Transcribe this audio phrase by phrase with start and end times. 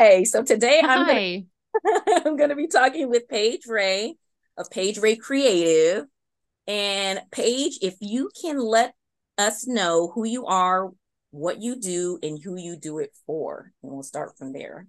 [0.00, 0.24] Hi.
[0.24, 4.14] So today I'm gonna, I'm going to be talking with Paige Ray
[4.56, 6.06] of Paige Ray Creative.
[6.66, 8.94] And Paige, if you can let
[9.36, 10.88] us know who you are,
[11.32, 14.86] what you do, and who you do it for, and we'll start from there.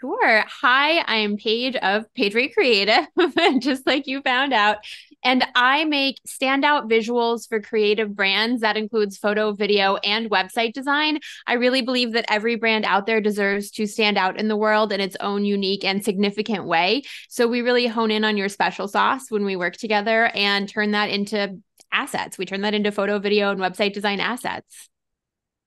[0.00, 0.44] Sure.
[0.46, 3.04] Hi, I'm Paige of Paige Ray Creative,
[3.58, 4.76] just like you found out.
[5.24, 8.60] And I make standout visuals for creative brands.
[8.60, 11.18] That includes photo, video, and website design.
[11.48, 14.92] I really believe that every brand out there deserves to stand out in the world
[14.92, 17.02] in its own unique and significant way.
[17.28, 20.92] So we really hone in on your special sauce when we work together and turn
[20.92, 21.58] that into
[21.90, 22.38] assets.
[22.38, 24.88] We turn that into photo, video, and website design assets.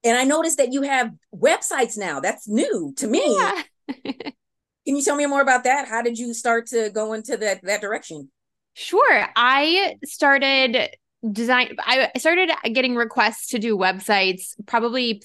[0.05, 2.22] And I noticed that you have websites now.
[2.22, 3.36] That's new to me.
[3.38, 3.63] Yeah.
[4.86, 5.88] Can you tell me more about that?
[5.88, 8.31] How did you start to go into that that direction?
[8.73, 9.26] Sure.
[9.36, 10.90] I started
[11.31, 15.22] design I started getting requests to do websites probably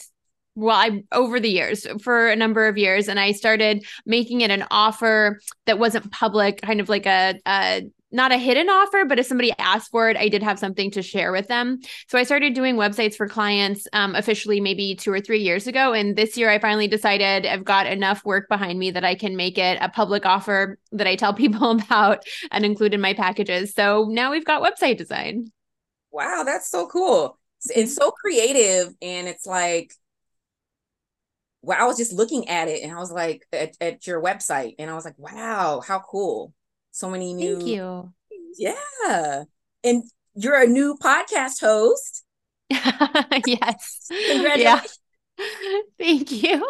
[0.54, 4.50] well I over the years for a number of years and I started making it
[4.50, 7.82] an offer that wasn't public kind of like a, a
[8.16, 11.02] not a hidden offer, but if somebody asked for it, I did have something to
[11.02, 11.78] share with them.
[12.08, 15.92] So I started doing websites for clients um, officially maybe two or three years ago.
[15.92, 19.36] And this year I finally decided I've got enough work behind me that I can
[19.36, 23.74] make it a public offer that I tell people about and include in my packages.
[23.74, 25.52] So now we've got website design.
[26.10, 27.38] Wow, that's so cool.
[27.68, 28.94] It's so creative.
[29.02, 29.92] And it's like,
[31.60, 34.76] well, I was just looking at it and I was like, at, at your website,
[34.78, 36.54] and I was like, wow, how cool
[36.96, 38.12] so many new Thank you.
[38.56, 39.44] Yeah.
[39.84, 42.24] And you're a new podcast host.
[42.70, 44.06] yes.
[44.08, 44.98] Congratulations.
[45.38, 45.44] Yeah.
[45.98, 46.66] Thank you.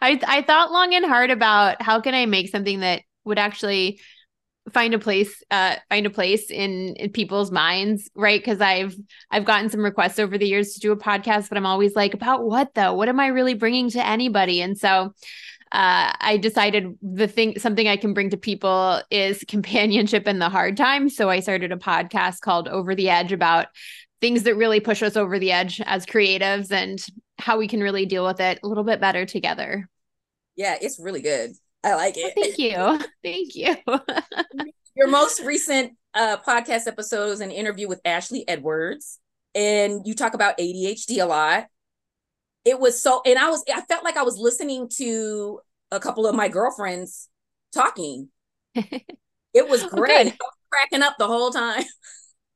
[0.00, 4.00] I I thought long and hard about how can I make something that would actually
[4.72, 8.96] find a place uh find a place in in people's minds right because i've
[9.30, 12.14] i've gotten some requests over the years to do a podcast but i'm always like
[12.14, 15.14] about what though what am i really bringing to anybody and so
[15.72, 20.48] uh, I decided the thing, something I can bring to people is companionship in the
[20.48, 21.16] hard times.
[21.16, 23.66] So I started a podcast called Over the Edge about
[24.20, 27.04] things that really push us over the edge as creatives and
[27.38, 29.88] how we can really deal with it a little bit better together.
[30.54, 31.52] Yeah, it's really good.
[31.84, 32.32] I like it.
[32.36, 33.06] Well, thank you.
[33.22, 34.72] thank you.
[34.96, 39.18] Your most recent uh, podcast episode is an interview with Ashley Edwards,
[39.54, 41.66] and you talk about ADHD a lot
[42.66, 45.60] it was so and i was i felt like i was listening to
[45.90, 47.28] a couple of my girlfriends
[47.72, 48.28] talking.
[49.54, 50.26] It was oh, great.
[50.26, 50.34] was
[50.70, 51.82] cracking up the whole time.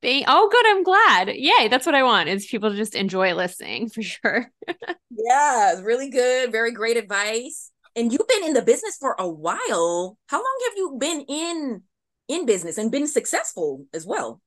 [0.02, 1.28] They, oh good i'm glad.
[1.28, 4.50] Yay that's what i want is people to just enjoy listening for sure.
[4.66, 7.70] Yeah it's really good very great advice.
[7.96, 10.18] And you've been in the business for a while.
[10.28, 11.82] How long have you been in
[12.28, 14.40] in business and been successful as well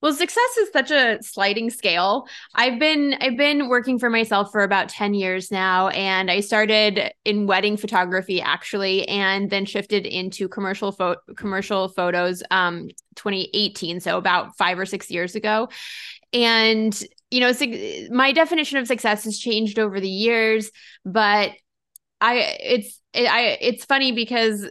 [0.00, 2.28] well, success is such a sliding scale.
[2.54, 7.12] I've been I've been working for myself for about 10 years now and I started
[7.24, 14.18] in wedding photography actually and then shifted into commercial pho- commercial photos um 2018, so
[14.18, 15.68] about 5 or 6 years ago.
[16.32, 16.98] And
[17.30, 17.52] you know,
[18.10, 20.70] my definition of success has changed over the years,
[21.04, 21.52] but
[22.20, 24.70] I it's it, I it's funny because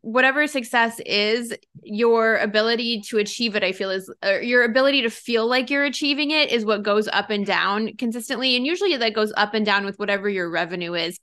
[0.00, 5.46] whatever success is your ability to achieve it i feel is your ability to feel
[5.46, 8.56] like you're achieving it is what goes up and down consistently.
[8.56, 11.18] And usually that goes up and down with whatever your revenue is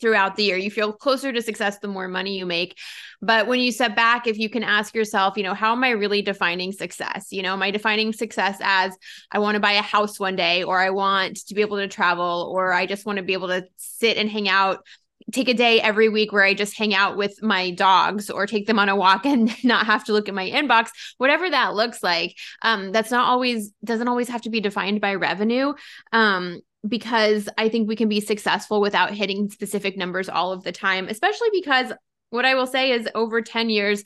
[0.00, 0.56] throughout the year.
[0.56, 2.78] You feel closer to success the more money you make.
[3.20, 5.90] But when you step back if you can ask yourself you know how am i
[5.90, 7.28] really defining success?
[7.30, 8.96] You know am i defining success as
[9.32, 11.88] i want to buy a house one day or i want to be able to
[11.88, 14.84] travel or i just want to be able to sit and hang out
[15.32, 18.66] take a day every week where I just hang out with my dogs or take
[18.66, 22.02] them on a walk and not have to look at my inbox, whatever that looks
[22.02, 22.36] like.
[22.62, 25.74] Um, that's not always doesn't always have to be defined by revenue.
[26.12, 30.70] Um, because I think we can be successful without hitting specific numbers all of the
[30.70, 31.92] time, especially because
[32.30, 34.04] what I will say is over 10 years,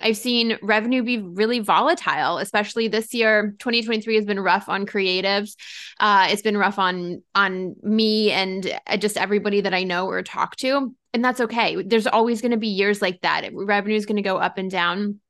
[0.00, 3.54] I've seen revenue be really volatile, especially this year.
[3.58, 5.56] 2023 has been rough on creatives.
[6.00, 10.22] Uh, it's been rough on on me and uh, just everybody that I know or
[10.22, 11.82] talk to, and that's okay.
[11.82, 13.48] There's always going to be years like that.
[13.52, 15.20] Revenue is going to go up and down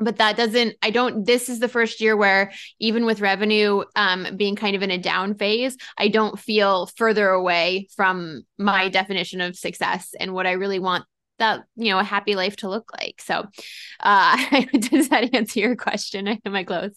[0.00, 4.26] but that doesn't i don't this is the first year where even with revenue um,
[4.36, 9.40] being kind of in a down phase i don't feel further away from my definition
[9.40, 11.04] of success and what i really want
[11.40, 13.20] that you know a happy life to look like.
[13.20, 13.44] So
[14.00, 16.28] uh does that answer your question?
[16.44, 16.94] Am i close?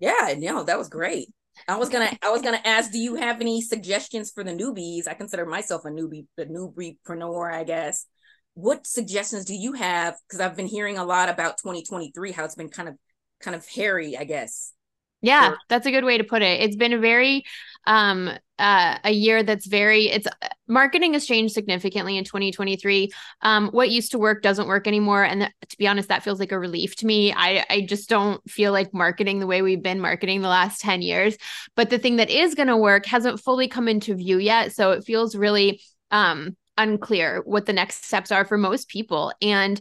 [0.00, 1.28] Yeah no that was great.
[1.68, 5.06] I was gonna i was gonna ask do you have any suggestions for the newbies?
[5.06, 8.06] I consider myself a newbie a newbiepreneur i guess.
[8.54, 10.16] What suggestions do you have?
[10.26, 12.96] Because i've been hearing a lot about 2023 how it's been kind of
[13.40, 14.72] kind of hairy i guess
[15.20, 16.60] Yeah, that's a good way to put it.
[16.60, 17.44] It's been a very
[17.86, 20.26] um uh, a year that's very it's
[20.66, 23.08] marketing has changed significantly in 2023
[23.42, 26.40] um, what used to work doesn't work anymore and th- to be honest that feels
[26.40, 27.32] like a relief to me.
[27.32, 31.02] I, I just don't feel like marketing the way we've been marketing the last 10
[31.02, 31.36] years.
[31.76, 34.90] But the thing that is going to work hasn't fully come into view yet so
[34.90, 35.80] it feels really
[36.10, 39.32] um, unclear what the next steps are for most people.
[39.40, 39.80] And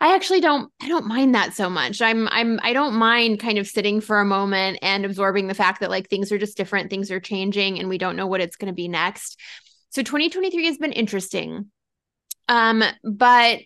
[0.00, 2.00] I actually don't I don't mind that so much.
[2.00, 5.80] I'm I'm I don't mind kind of sitting for a moment and absorbing the fact
[5.80, 8.56] that like things are just different, things are changing and we don't know what it's
[8.56, 9.38] going to be next.
[9.90, 11.70] So 2023 has been interesting.
[12.48, 13.60] Um but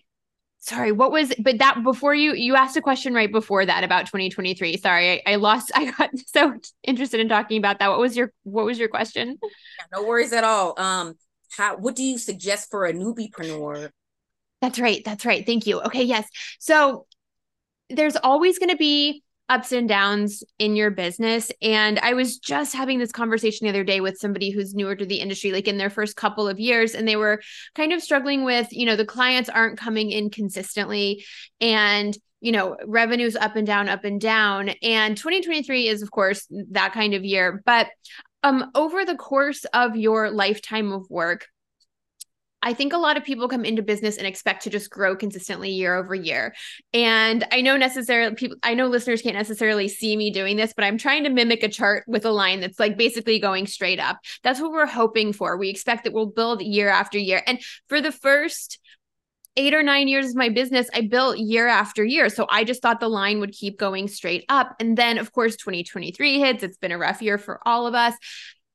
[0.59, 4.07] sorry, what was but that before you you asked a question right before that about
[4.07, 4.77] 2023.
[4.77, 7.89] Sorry, I, I lost I got so interested in talking about that.
[7.89, 9.37] What was your what was your question?
[9.41, 10.73] Yeah, no worries at all.
[10.79, 11.13] Um
[11.51, 13.91] how what do you suggest for a newbiepreneur
[14.63, 15.03] that's right.
[15.03, 15.45] That's right.
[15.45, 15.81] Thank you.
[15.81, 16.03] Okay.
[16.03, 16.25] Yes.
[16.57, 17.05] So
[17.89, 21.51] there's always going to be ups and downs in your business.
[21.61, 25.05] And I was just having this conversation the other day with somebody who's newer to
[25.05, 27.41] the industry, like in their first couple of years, and they were
[27.75, 31.25] kind of struggling with, you know, the clients aren't coming in consistently
[31.59, 36.45] and you know revenues up and down up and down and 2023 is of course
[36.71, 37.87] that kind of year but
[38.43, 41.47] um over the course of your lifetime of work
[42.63, 45.69] I think a lot of people come into business and expect to just grow consistently
[45.69, 46.55] year over year.
[46.93, 50.85] And I know necessarily people, I know listeners can't necessarily see me doing this, but
[50.85, 54.17] I'm trying to mimic a chart with a line that's like basically going straight up.
[54.43, 55.57] That's what we're hoping for.
[55.57, 57.43] We expect that we'll build year after year.
[57.45, 58.79] And for the first
[59.55, 62.29] eight or nine years of my business, I built year after year.
[62.29, 64.75] So I just thought the line would keep going straight up.
[64.79, 66.63] And then, of course, 2023 hits.
[66.63, 68.15] It's been a rough year for all of us.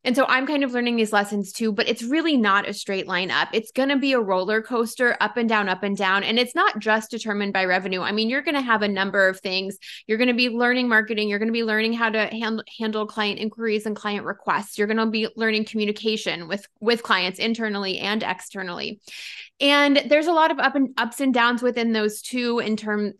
[0.04, 3.08] And so I'm kind of learning these lessons too, but it's really not a straight
[3.08, 3.48] line up.
[3.52, 6.22] It's going to be a roller coaster up and down, up and down.
[6.22, 8.00] And it's not just determined by revenue.
[8.00, 9.76] I mean, you're going to have a number of things.
[10.06, 11.28] You're going to be learning marketing.
[11.28, 14.78] You're going to be learning how to hand, handle client inquiries and client requests.
[14.78, 19.00] You're going to be learning communication with, with clients internally and externally
[19.60, 23.14] and there's a lot of up and ups and downs within those two in terms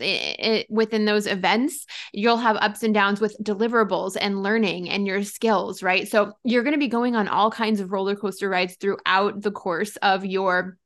[0.69, 1.87] within those events.
[2.13, 6.09] You'll have ups and downs with deliverables and learning and your skills right?
[6.09, 9.51] So you're going to be going on all kinds of roller coaster rides throughout the
[9.51, 10.77] course of your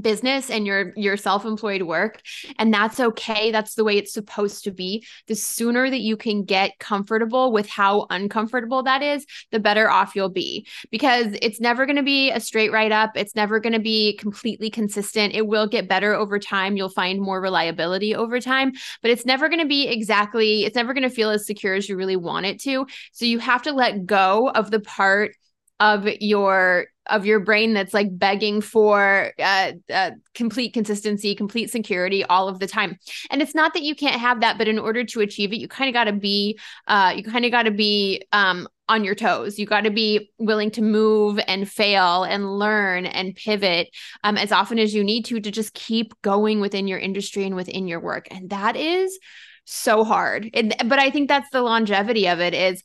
[0.00, 2.20] business and your your self-employed work
[2.58, 3.50] and that's okay.
[3.50, 5.06] That's the way it's supposed to be.
[5.26, 10.14] The sooner that you can get comfortable with how uncomfortable that is the better off
[10.14, 10.66] you'll be.
[10.90, 13.12] Because it's never going to be a straight right up.
[13.16, 15.34] It's never going to be completely consistent.
[15.34, 16.76] It will get better over time.
[16.76, 18.72] You'll find more reliability over time.
[19.02, 21.88] But it's never going to be exactly it's never going to feel as secure as
[21.88, 22.86] you really want it to.
[23.12, 25.34] So you have to let go of the part
[25.80, 32.24] of your of your brain that's like begging for uh, uh, complete consistency, complete security
[32.24, 32.98] all of the time.
[33.30, 35.68] And it's not that you can't have that, but in order to achieve it, you
[35.68, 39.14] kind of got to be, uh, you kind of got to be um, on your
[39.14, 39.58] toes.
[39.58, 43.88] You got to be willing to move and fail and learn and pivot
[44.24, 47.56] um, as often as you need to to just keep going within your industry and
[47.56, 48.28] within your work.
[48.30, 49.18] And that is
[49.64, 50.48] so hard.
[50.54, 52.82] And, but I think that's the longevity of it is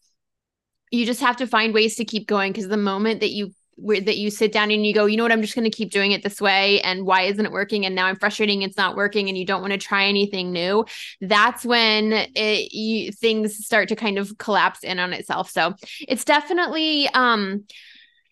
[0.92, 4.02] you just have to find ways to keep going because the moment that you where
[4.02, 5.92] that you sit down and you go, you know what, I'm just going to keep
[5.92, 6.82] doing it this way.
[6.82, 7.86] And why isn't it working?
[7.86, 8.62] And now I'm frustrating.
[8.62, 9.28] It's not working.
[9.28, 10.86] And you don't want to try anything new.
[11.22, 15.50] That's when it, you, things start to kind of collapse in on itself.
[15.50, 15.74] So
[16.08, 17.66] it's definitely, um,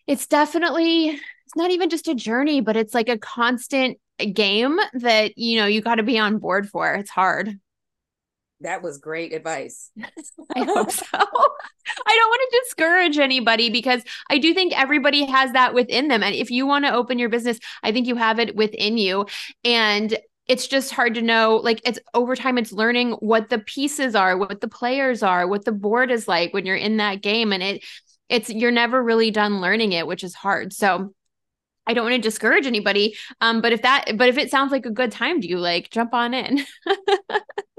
[0.06, 3.98] it's definitely, it's not even just a journey, but it's like a constant
[4.32, 6.94] game that, you know, you got to be on board for.
[6.94, 7.58] It's hard.
[8.62, 9.90] That was great advice.
[10.56, 11.06] I hope so.
[11.14, 16.22] I don't want to discourage anybody because I do think everybody has that within them.
[16.22, 19.26] And if you want to open your business, I think you have it within you.
[19.64, 24.16] And it's just hard to know like it's over time it's learning what the pieces
[24.16, 27.52] are what the players are what the board is like when you're in that game
[27.52, 27.84] and it
[28.28, 31.14] it's you're never really done learning it which is hard so
[31.86, 34.86] I don't want to discourage anybody um but if that but if it sounds like
[34.86, 36.64] a good time to you like jump on in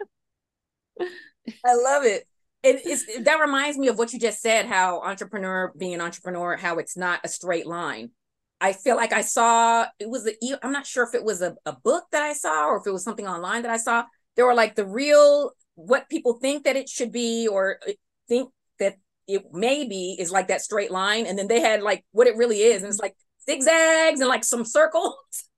[1.66, 2.28] I love it.
[2.64, 6.56] It is that reminds me of what you just said, how entrepreneur being an entrepreneur,
[6.58, 8.12] how it's not a straight line.
[8.60, 11.56] I feel like I saw it was a I'm not sure if it was a,
[11.66, 14.04] a book that I saw or if it was something online that I saw.
[14.36, 17.94] There were like the real what people think that it should be or uh,
[18.28, 21.26] think that it maybe is like that straight line.
[21.26, 22.84] And then they had like what it really is.
[22.84, 23.16] And it's like
[23.50, 25.16] zigzags and like some circles.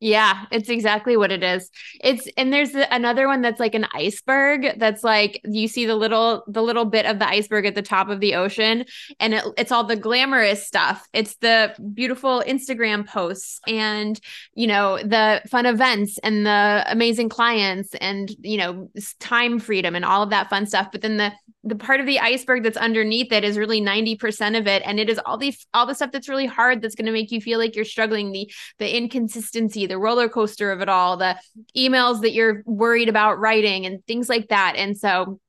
[0.00, 1.70] Yeah, it's exactly what it is.
[2.00, 6.44] It's and there's another one that's like an iceberg that's like you see the little
[6.46, 8.84] the little bit of the iceberg at the top of the ocean
[9.18, 11.04] and it, it's all the glamorous stuff.
[11.12, 14.20] It's the beautiful Instagram posts and
[14.54, 18.88] you know the fun events and the amazing clients and you know
[19.18, 20.90] time freedom and all of that fun stuff.
[20.92, 21.32] But then the
[21.64, 25.10] the part of the iceberg that's underneath it is really 90% of it and it
[25.10, 27.58] is all the all the stuff that's really hard that's going to make you feel
[27.58, 31.36] like you're struggling the the inconsistency the roller coaster of it all the
[31.76, 34.74] emails that you're worried about writing and things like that.
[34.76, 35.40] And so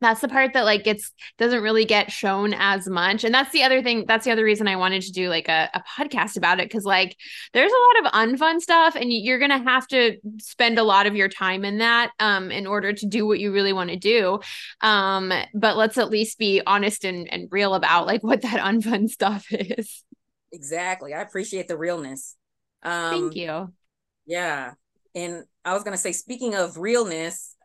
[0.00, 3.24] that's the part that like gets doesn't really get shown as much.
[3.24, 5.68] And that's the other thing that's the other reason i wanted to do like a,
[5.74, 7.16] a podcast about it because like
[7.52, 11.16] there's a lot of unfun stuff and you're gonna have to spend a lot of
[11.16, 14.40] your time in that um in order to do what you really want to do.
[14.80, 19.08] Um but let's at least be honest and, and real about like what that unfun
[19.08, 20.02] stuff is.
[20.52, 21.14] Exactly.
[21.14, 22.36] I appreciate the realness.
[22.82, 23.72] Um thank you
[24.30, 24.72] yeah
[25.14, 27.56] and i was gonna say speaking of realness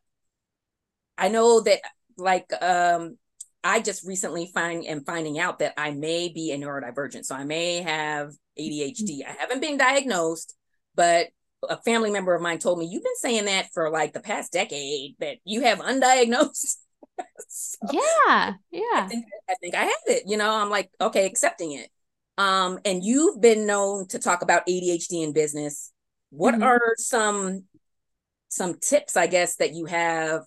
[1.18, 1.80] I know that
[2.18, 3.18] like um
[3.64, 7.26] I just recently find am finding out that I may be a neurodivergent.
[7.26, 9.26] So I may have ADHD.
[9.28, 10.56] I haven't been diagnosed,
[10.94, 11.28] but
[11.68, 14.52] a family member of mine told me, You've been saying that for like the past
[14.52, 16.76] decade that you have undiagnosed.
[17.48, 18.54] so yeah.
[18.72, 18.82] Yeah.
[18.94, 20.24] I think, I think I have it.
[20.28, 21.90] You know, I'm like, okay, accepting it.
[22.38, 25.92] Um, and you've been known to talk about ADHD in business.
[26.36, 26.64] What mm-hmm.
[26.64, 27.64] are some
[28.50, 30.42] some tips, I guess, that you have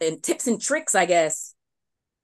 [0.00, 1.54] and tips and tricks, I guess,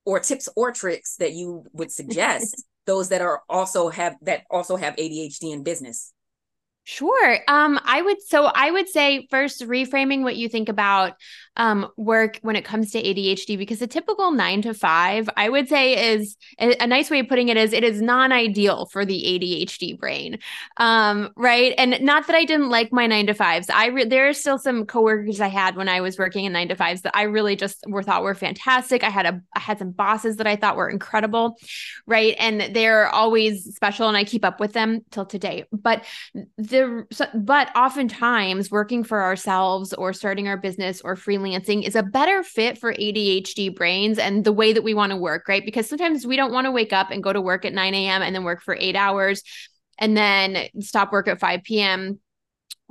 [0.05, 4.77] or tips or tricks that you would suggest those that are also have that also
[4.77, 6.13] have ADHD in business?
[6.85, 7.39] Sure.
[7.47, 11.15] Um, I would so I would say first reframing what you think about
[11.57, 15.69] um, work when it comes to ADHD because a typical nine to five, I would
[15.69, 19.99] say, is a, nice way of putting it is it is non-ideal for the ADHD
[19.99, 20.39] brain,
[20.79, 21.75] um, right?
[21.77, 23.69] And not that I didn't like my nine to fives.
[23.69, 26.69] I re- there are still some coworkers I had when I was working in nine
[26.69, 29.05] to fives that I really just were thought were fantastic.
[29.05, 31.59] I had a I had some bosses that I thought were incredible,
[32.07, 32.35] right?
[32.39, 35.67] And they're always special, and I keep up with them till today.
[35.71, 36.05] But
[36.57, 42.03] the so, but oftentimes working for ourselves or starting our business or freelancing is a
[42.03, 45.65] better fit for ADHD brains and the way that we want to work, right?
[45.65, 48.23] Because sometimes we don't want to wake up and go to work at 9 a.m.
[48.23, 49.43] and then work for eight hours
[49.99, 52.21] and then stop work at 5 p.m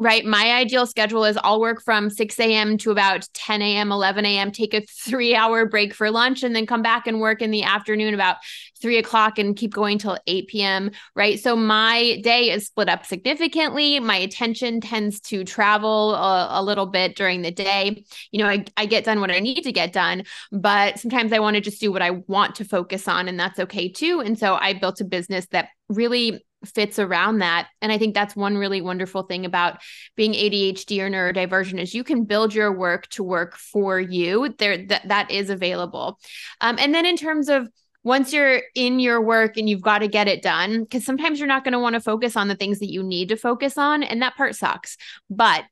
[0.02, 0.26] right?
[0.26, 2.76] My ideal schedule is I'll work from 6 a.m.
[2.80, 6.66] to about 10 a.m., 11 a.m., take a three hour break for lunch, and then
[6.66, 8.38] come back and work in the afternoon about
[8.82, 11.40] three o'clock and keep going till 8 p.m., right?
[11.40, 14.00] So my day is split up significantly.
[14.00, 18.04] My attention tends to travel a, a little bit during the day.
[18.32, 21.38] You know, I, I get done what I need to get done, but sometimes I
[21.38, 24.20] want to just do what I want to focus on, and that's okay too.
[24.20, 27.68] And so I built a business that really fits around that.
[27.82, 29.80] And i think that's one really wonderful thing about
[30.16, 34.54] being adhd or neurodivergent is you can build your work to work for you.
[34.58, 36.20] There that, that is available.
[36.60, 37.68] Um, and then in terms of
[38.04, 41.48] once you're in your work and you've got to get it done because sometimes you're
[41.48, 44.02] not going to want to focus on the things that you need to focus on
[44.02, 44.98] and that part sucks.
[45.30, 45.66] But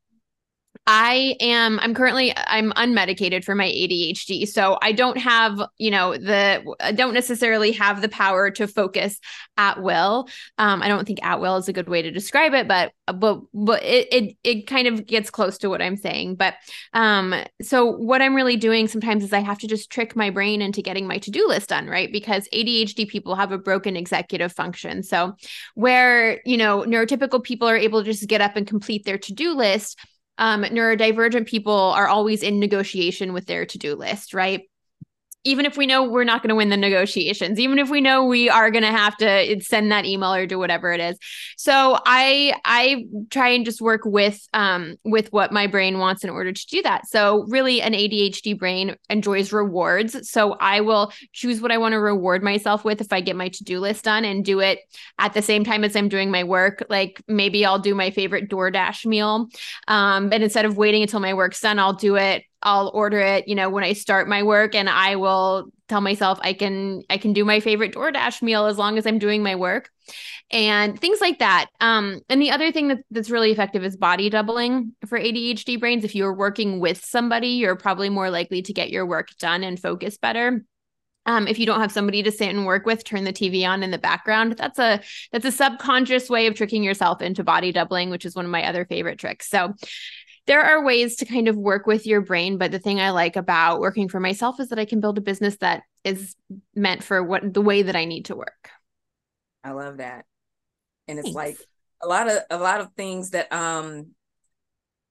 [0.91, 4.47] I am I'm currently I'm unmedicated for my ADHD.
[4.47, 9.19] So I don't have, you know, the I don't necessarily have the power to focus
[9.55, 10.27] at will.
[10.57, 13.41] Um, I don't think at will is a good way to describe it, but but
[13.53, 16.37] but it it it kind of gets close to what I'm saying.
[16.37, 16.55] But
[16.93, 20.59] um so what I'm really doing sometimes is I have to just trick my brain
[20.59, 22.11] into getting my to-do list done, right?
[22.11, 25.03] Because ADHD people have a broken executive function.
[25.03, 25.35] So
[25.75, 29.53] where, you know, neurotypical people are able to just get up and complete their to-do
[29.53, 29.99] list
[30.39, 34.63] um, neurodivergent people are always in negotiation with their to-do list, right?
[35.45, 38.25] Even if we know we're not going to win the negotiations even if we know
[38.25, 41.17] we are going to have to send that email or do whatever it is.
[41.57, 46.29] So i i try and just work with um with what my brain wants in
[46.29, 47.07] order to do that.
[47.07, 50.29] So really an adhd brain enjoys rewards.
[50.29, 53.49] So i will choose what i want to reward myself with if i get my
[53.49, 54.79] to-do list done and do it
[55.17, 56.83] at the same time as i'm doing my work.
[56.89, 59.47] Like maybe i'll do my favorite doordash meal
[59.87, 63.47] um and instead of waiting until my work's done i'll do it I'll order it,
[63.47, 67.17] you know, when I start my work and I will tell myself I can I
[67.17, 69.89] can do my favorite DoorDash meal as long as I'm doing my work
[70.51, 71.67] and things like that.
[71.79, 76.03] Um, and the other thing that, that's really effective is body doubling for ADHD brains.
[76.03, 79.79] If you're working with somebody, you're probably more likely to get your work done and
[79.79, 80.63] focus better.
[81.25, 83.83] Um, if you don't have somebody to sit and work with, turn the TV on
[83.83, 84.55] in the background.
[84.57, 85.01] That's a
[85.31, 88.65] that's a subconscious way of tricking yourself into body doubling, which is one of my
[88.65, 89.47] other favorite tricks.
[89.47, 89.73] So
[90.49, 93.35] there are ways to kind of work with your brain but the thing i like
[93.35, 96.35] about working for myself is that i can build a business that is
[96.75, 98.69] meant for what the way that i need to work
[99.63, 100.25] i love that
[101.07, 101.35] and it's Thanks.
[101.35, 101.57] like
[102.01, 104.07] a lot of a lot of things that um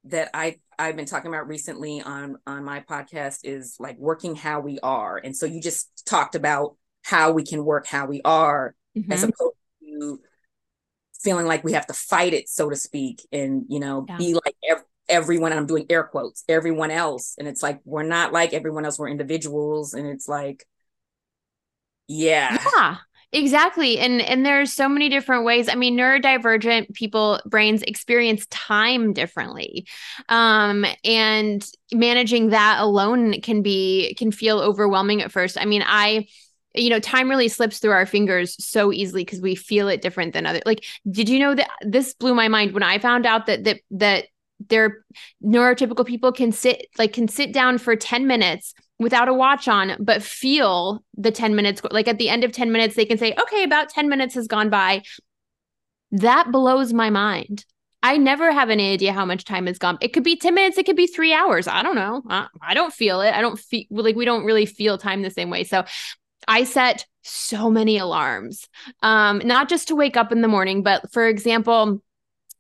[0.05, 4.59] that i i've been talking about recently on on my podcast is like working how
[4.59, 8.75] we are and so you just talked about how we can work how we are
[8.97, 9.13] mm-hmm.
[9.13, 10.21] as opposed to
[11.21, 14.17] feeling like we have to fight it so to speak and you know yeah.
[14.17, 14.48] be like
[15.09, 18.99] everyone i'm doing air quotes everyone else and it's like we're not like everyone else
[18.99, 20.67] we're individuals and it's like
[22.09, 22.97] yeah yeah
[23.31, 23.99] Exactly.
[23.99, 25.69] And and there's so many different ways.
[25.69, 29.87] I mean, neurodivergent people brains experience time differently.
[30.31, 31.63] Um and
[31.93, 35.61] managing that alone can be can feel overwhelming at first.
[35.61, 36.27] I mean, I
[36.75, 40.33] you know time really slips through our fingers so easily because we feel it different
[40.33, 43.47] than other like did you know that this blew my mind when i found out
[43.47, 44.27] that that that
[44.67, 45.05] their
[45.45, 49.97] neurotypical people can sit like can sit down for 10 minutes without a watch on
[50.01, 53.35] but feel the 10 minutes like at the end of 10 minutes they can say
[53.41, 55.03] okay about 10 minutes has gone by.
[56.11, 57.65] That blows my mind.
[58.03, 60.79] I never have any idea how much time has gone it could be 10 minutes
[60.79, 63.59] it could be 3 hours i don't know i, I don't feel it i don't
[63.59, 65.85] feel like we don't really feel time the same way so
[66.47, 68.69] i set so many alarms
[69.03, 72.01] um not just to wake up in the morning but for example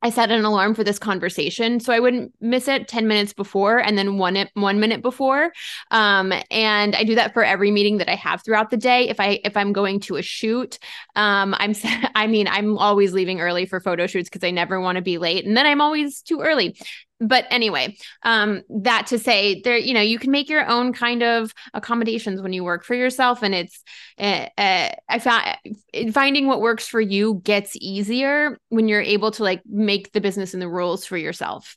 [0.00, 3.78] I set an alarm for this conversation so I wouldn't miss it 10 minutes before
[3.78, 5.52] and then one one minute before.
[5.90, 9.08] Um, and I do that for every meeting that I have throughout the day.
[9.08, 10.78] If I if I'm going to a shoot,
[11.16, 11.74] um, I'm
[12.14, 15.18] I mean I'm always leaving early for photo shoots because I never want to be
[15.18, 16.76] late, and then I'm always too early
[17.20, 21.22] but anyway, um, that to say there, you know, you can make your own kind
[21.22, 23.42] of accommodations when you work for yourself.
[23.42, 23.82] And it's,
[24.18, 29.42] uh, uh, I found finding what works for you gets easier when you're able to
[29.42, 31.76] like make the business and the rules for yourself.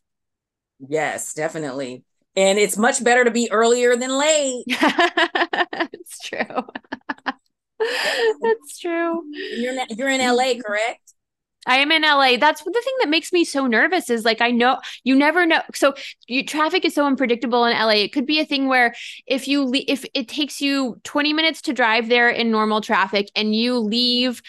[0.87, 2.03] Yes, definitely.
[2.35, 4.63] And it's much better to be earlier than late.
[4.67, 6.39] it's true.
[7.79, 9.23] That's true.
[9.33, 11.13] You're in, you're in LA, correct?
[11.67, 12.37] I am in LA.
[12.37, 15.61] That's the thing that makes me so nervous is like I know you never know.
[15.75, 15.93] So
[16.27, 18.03] you, traffic is so unpredictable in LA.
[18.03, 18.95] It could be a thing where
[19.27, 23.55] if you if it takes you 20 minutes to drive there in normal traffic and
[23.55, 24.41] you leave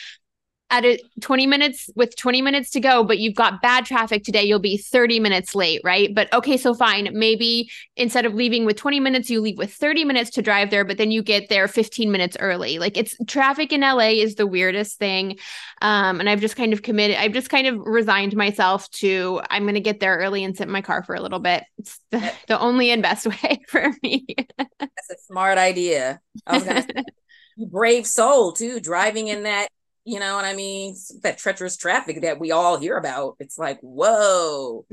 [0.73, 4.43] at a 20 minutes with 20 minutes to go, but you've got bad traffic today,
[4.43, 6.14] you'll be 30 minutes late, right?
[6.14, 7.11] But okay, so fine.
[7.12, 10.87] Maybe instead of leaving with 20 minutes, you leave with 30 minutes to drive there,
[10.87, 12.79] but then you get there 15 minutes early.
[12.79, 15.38] Like it's traffic in LA is the weirdest thing.
[15.83, 19.64] Um, and I've just kind of committed, I've just kind of resigned myself to I'm
[19.64, 21.65] going to get there early and sit in my car for a little bit.
[21.76, 24.25] It's the, the only and best way for me.
[24.56, 26.19] That's a smart idea.
[26.47, 27.04] I was going to
[27.56, 29.69] you brave soul too, driving in that
[30.04, 30.97] you know what I mean?
[31.23, 33.36] That treacherous traffic that we all hear about.
[33.38, 34.84] It's like, whoa.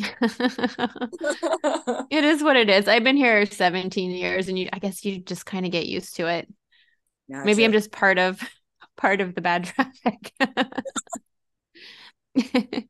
[2.11, 2.87] it is what it is.
[2.87, 6.15] I've been here 17 years and you I guess you just kind of get used
[6.17, 6.47] to it.
[7.29, 7.45] Gotcha.
[7.45, 8.39] Maybe I'm just part of
[8.97, 10.31] part of the bad traffic.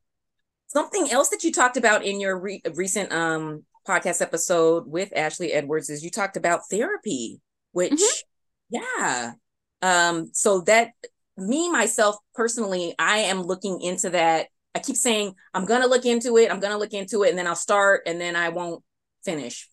[0.66, 5.54] Something else that you talked about in your re- recent um podcast episode with Ashley
[5.54, 7.40] Edwards is you talked about therapy,
[7.72, 8.76] which mm-hmm.
[8.76, 9.32] yeah.
[9.80, 10.90] Um so that
[11.36, 14.48] me myself personally i am looking into that.
[14.74, 17.46] I keep saying i'm gonna look into it i'm gonna look into it and then
[17.46, 18.82] i'll start and then i won't
[19.24, 19.68] finish.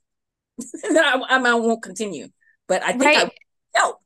[0.81, 2.29] Then I, I, won't continue
[2.67, 3.17] but i think right.
[3.17, 3.31] i
[3.77, 4.01] help.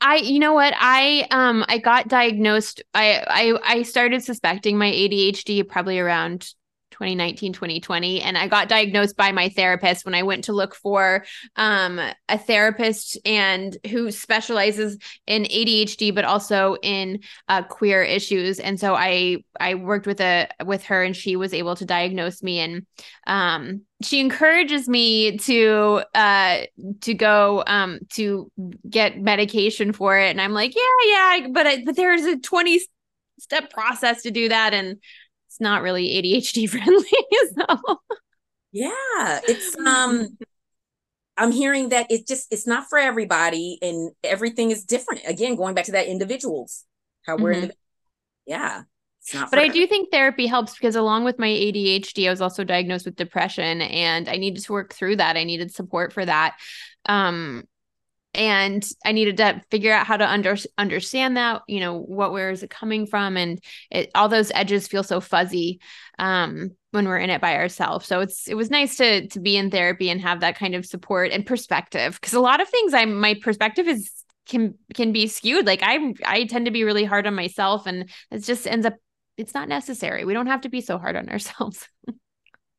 [0.00, 0.72] I you know what?
[0.76, 6.54] I um I got diagnosed I I I started suspecting my ADHD probably around
[7.00, 11.24] 2019 2020 and i got diagnosed by my therapist when i went to look for
[11.56, 18.60] um, a therapist and who specializes in adhd but also in uh, queer issues.
[18.60, 22.42] And so i i worked with a with her and she was able to diagnose
[22.42, 22.86] me and
[23.26, 26.60] um, she encourages me to uh
[27.00, 28.50] to go um to
[28.88, 30.30] get medication for it.
[30.30, 32.80] And i'm like yeah yeah but I, but there's a 20
[33.40, 34.74] step process to do that.
[34.74, 34.98] And
[35.50, 37.04] it's not really ADHD friendly.
[37.56, 37.98] So
[38.72, 40.38] yeah, it's um
[41.36, 45.22] I'm hearing that it's just it's not for everybody and everything is different.
[45.26, 46.84] Again, going back to that individuals,
[47.26, 47.70] how we're mm-hmm.
[48.46, 48.82] yeah.
[49.32, 53.04] but I do think therapy helps because along with my ADHD, I was also diagnosed
[53.04, 55.36] with depression and I needed to work through that.
[55.36, 56.56] I needed support for that.
[57.06, 57.64] Um,
[58.32, 62.50] and I needed to figure out how to under, understand that, you know, what where
[62.50, 65.80] is it coming from, and it, all those edges feel so fuzzy
[66.18, 68.06] um, when we're in it by ourselves.
[68.06, 70.86] So it's it was nice to to be in therapy and have that kind of
[70.86, 74.10] support and perspective because a lot of things I my perspective is
[74.46, 75.66] can can be skewed.
[75.66, 78.94] Like I I tend to be really hard on myself, and it just ends up
[79.36, 80.24] it's not necessary.
[80.24, 81.88] We don't have to be so hard on ourselves.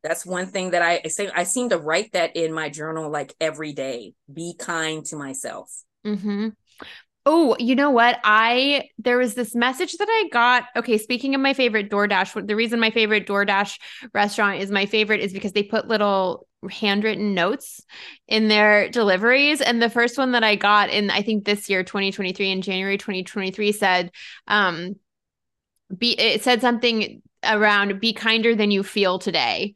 [0.03, 3.09] that's one thing that I, I say I seem to write that in my journal
[3.09, 4.13] like every day.
[4.31, 5.71] Be kind to myself.
[6.05, 6.49] Mm-hmm.
[7.23, 8.19] Oh, you know what?
[8.23, 10.65] I there was this message that I got.
[10.75, 13.79] Okay, speaking of my favorite DoorDash, the reason my favorite DoorDash
[14.13, 17.81] restaurant is my favorite is because they put little handwritten notes
[18.27, 19.61] in their deliveries.
[19.61, 22.97] And the first one that I got in I think this year, 2023, in January
[22.97, 24.11] 2023, said,
[24.47, 24.95] um,
[25.95, 29.73] be it said something around be kinder than you feel today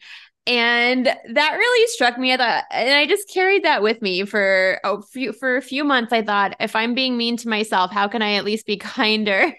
[0.47, 2.34] and that really struck me.
[2.34, 5.84] I thought, and I just carried that with me for a few for a few
[5.84, 6.13] months.
[6.13, 9.54] I thought, if I'm being mean to myself, how can I at least be kinder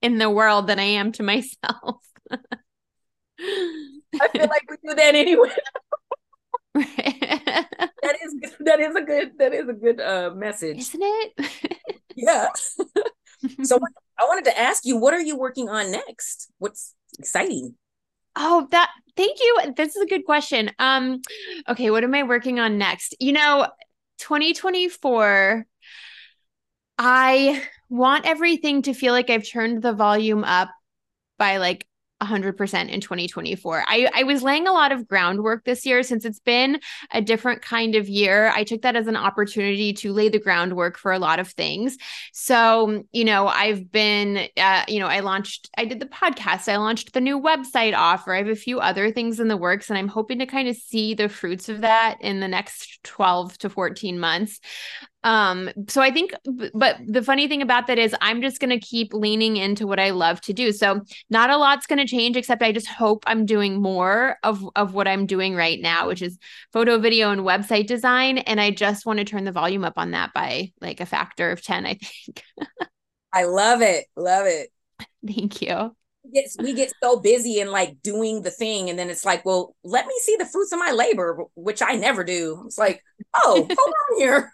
[0.00, 2.02] in the world than I am to myself?
[3.40, 5.50] I feel like we do that anyway.
[6.74, 11.76] that is that is a good that is a good uh message, isn't it?
[12.16, 12.48] yeah.
[13.62, 13.78] so
[14.18, 16.50] I wanted to ask you, what are you working on next?
[16.58, 17.74] What's exciting?
[18.34, 19.72] Oh, that thank you.
[19.76, 20.70] This is a good question.
[20.78, 21.20] Um,
[21.68, 23.14] okay, what am I working on next?
[23.20, 23.68] You know,
[24.18, 25.66] 2024,
[26.98, 30.70] I want everything to feel like I've turned the volume up
[31.38, 31.86] by like
[32.22, 33.84] 100% in 2024.
[33.86, 36.80] I, I was laying a lot of groundwork this year since it's been
[37.12, 38.52] a different kind of year.
[38.54, 41.96] I took that as an opportunity to lay the groundwork for a lot of things.
[42.32, 46.76] So, you know, I've been, uh, you know, I launched, I did the podcast, I
[46.76, 48.34] launched the new website offer.
[48.34, 50.76] I have a few other things in the works, and I'm hoping to kind of
[50.76, 54.60] see the fruits of that in the next 12 to 14 months.
[55.24, 56.32] Um, so I think,
[56.74, 60.00] but the funny thing about that is I'm just going to keep leaning into what
[60.00, 60.72] I love to do.
[60.72, 64.64] So not a lot's going to change, except I just hope I'm doing more of,
[64.74, 66.38] of what I'm doing right now, which is
[66.72, 68.38] photo, video, and website design.
[68.38, 71.50] And I just want to turn the volume up on that by like a factor
[71.50, 72.42] of 10, I think.
[73.32, 74.06] I love it.
[74.16, 74.70] Love it.
[75.26, 75.94] Thank you.
[76.30, 79.74] Yes, we get so busy and like doing the thing, and then it's like, well,
[79.82, 82.62] let me see the fruits of my labor, which I never do.
[82.64, 83.02] It's like,
[83.34, 84.52] oh, hold on here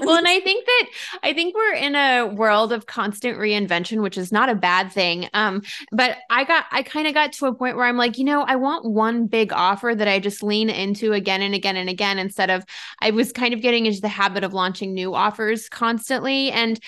[0.00, 0.86] well, and I think that
[1.22, 5.28] I think we're in a world of constant reinvention, which is not a bad thing.
[5.34, 8.24] Um, but I got I kind of got to a point where I'm like, you
[8.24, 11.88] know, I want one big offer that I just lean into again and again and
[11.88, 12.64] again instead of
[13.00, 16.50] I was kind of getting into the habit of launching new offers constantly.
[16.50, 16.78] And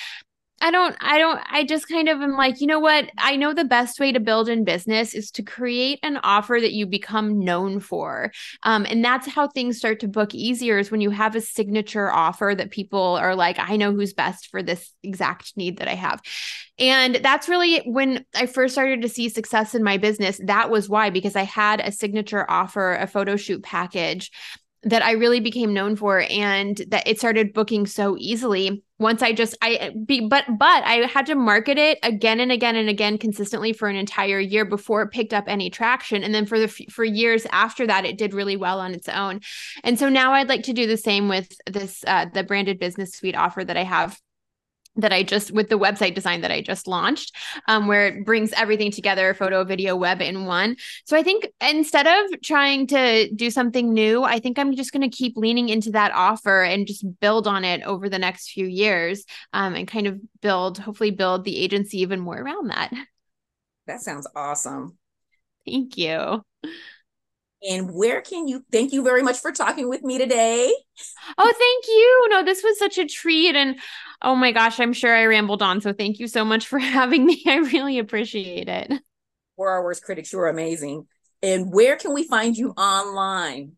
[0.60, 3.10] I don't, I don't, I just kind of am like, you know what?
[3.18, 6.72] I know the best way to build in business is to create an offer that
[6.72, 8.32] you become known for.
[8.62, 12.10] Um, and that's how things start to book easier is when you have a signature
[12.10, 15.94] offer that people are like, I know who's best for this exact need that I
[15.94, 16.22] have.
[16.78, 20.40] And that's really when I first started to see success in my business.
[20.44, 24.30] That was why, because I had a signature offer, a photo shoot package
[24.86, 28.84] that I really became known for and that it started booking so easily.
[28.98, 32.76] Once I just I be but but I had to market it again and again
[32.76, 36.22] and again consistently for an entire year before it picked up any traction.
[36.22, 39.40] And then for the for years after that it did really well on its own.
[39.82, 43.10] And so now I'd like to do the same with this uh the branded business
[43.12, 44.18] suite offer that I have
[44.96, 47.34] that I just with the website design that I just launched,
[47.68, 50.76] um, where it brings everything together photo, video, web in one.
[51.04, 55.08] So I think instead of trying to do something new, I think I'm just going
[55.08, 58.66] to keep leaning into that offer and just build on it over the next few
[58.66, 62.92] years um, and kind of build, hopefully, build the agency even more around that.
[63.86, 64.98] That sounds awesome.
[65.66, 66.42] Thank you.
[67.68, 70.72] And where can you thank you very much for talking with me today?
[71.38, 72.26] Oh, thank you.
[72.30, 73.56] No, this was such a treat.
[73.56, 73.78] And
[74.22, 75.80] oh my gosh, I'm sure I rambled on.
[75.80, 77.42] So thank you so much for having me.
[77.46, 78.92] I really appreciate it.
[79.56, 81.06] For our worst critics, you're amazing.
[81.42, 83.72] And where can we find you online?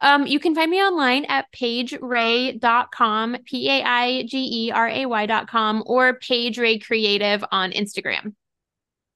[0.00, 5.06] Um, you can find me online at paigeray.com, P A I G E R A
[5.06, 8.34] Y.com, or Paige Ray Creative on Instagram.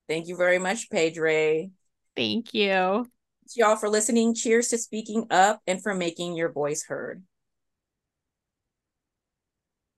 [0.09, 1.71] Thank you very much, Paige Ray.
[2.17, 3.07] Thank you
[3.57, 4.35] y'all for listening.
[4.35, 7.23] Cheers to speaking up and for making your voice heard.